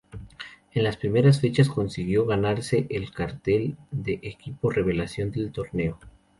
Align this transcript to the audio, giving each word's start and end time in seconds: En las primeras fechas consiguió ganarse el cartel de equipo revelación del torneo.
En 0.71 0.83
las 0.83 0.97
primeras 0.97 1.41
fechas 1.41 1.69
consiguió 1.69 2.25
ganarse 2.25 2.87
el 2.89 3.11
cartel 3.11 3.77
de 3.91 4.13
equipo 4.23 4.71
revelación 4.71 5.29
del 5.29 5.51
torneo. 5.51 5.99